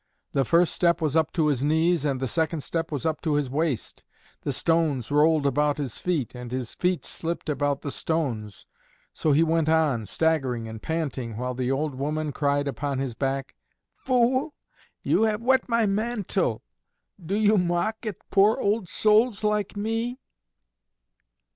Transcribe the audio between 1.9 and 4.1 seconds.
and the second step was up to his waist.